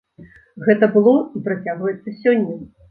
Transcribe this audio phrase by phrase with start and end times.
[0.69, 2.63] Гэта было і працягваецца сёння.